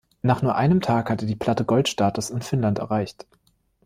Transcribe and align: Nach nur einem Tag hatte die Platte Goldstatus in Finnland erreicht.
Nach 0.23 0.41
nur 0.41 0.55
einem 0.55 0.81
Tag 0.81 1.11
hatte 1.11 1.27
die 1.27 1.35
Platte 1.35 1.63
Goldstatus 1.63 2.31
in 2.31 2.41
Finnland 2.41 2.79
erreicht. 2.79 3.27